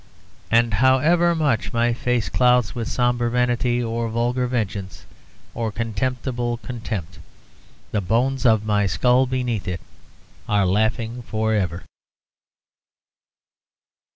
And, 0.49 0.73
however 0.73 1.35
much 1.35 1.73
my 1.73 1.93
face 1.93 2.27
clouds 2.27 2.73
with 2.73 2.87
sombre 2.87 3.29
vanity, 3.29 3.83
or 3.83 4.09
vulgar 4.09 4.47
vengeance, 4.47 5.05
or 5.53 5.71
contemptible 5.71 6.57
contempt, 6.57 7.19
the 7.91 8.01
bones 8.01 8.43
of 8.43 8.65
my 8.65 8.87
skull 8.87 9.27
beneath 9.27 9.67
it 9.67 9.79
are 10.49 10.65
laughing 10.65 11.21
for 11.21 11.53
ever. 11.53 11.83